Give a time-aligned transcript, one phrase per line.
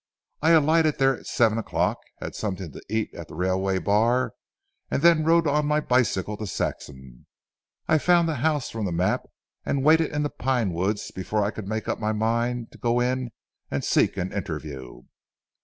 [0.41, 4.33] I alighted there at seven o'clock; had something to eat at the railway bar,
[4.89, 7.27] and then rode on my bicycle to Saxham.
[7.87, 9.27] I found the house from the map
[9.63, 12.99] and waited in the pine woods before I could make up my mind to go
[12.99, 13.29] in
[13.69, 15.03] and seek for an interview."